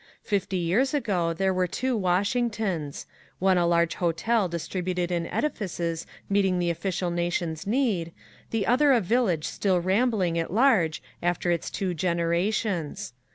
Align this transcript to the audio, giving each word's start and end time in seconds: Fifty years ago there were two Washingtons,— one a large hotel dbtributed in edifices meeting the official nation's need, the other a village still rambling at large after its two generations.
Fifty 0.23 0.57
years 0.57 0.95
ago 0.95 1.31
there 1.31 1.53
were 1.53 1.67
two 1.67 1.95
Washingtons,— 1.95 3.05
one 3.47 3.59
a 3.59 3.67
large 3.67 3.93
hotel 3.93 4.49
dbtributed 4.49 5.11
in 5.11 5.27
edifices 5.27 6.07
meeting 6.27 6.57
the 6.57 6.71
official 6.71 7.11
nation's 7.11 7.67
need, 7.67 8.11
the 8.49 8.65
other 8.65 8.93
a 8.93 8.99
village 8.99 9.45
still 9.45 9.79
rambling 9.79 10.39
at 10.39 10.51
large 10.51 11.03
after 11.21 11.51
its 11.51 11.69
two 11.69 11.93
generations. 11.93 13.13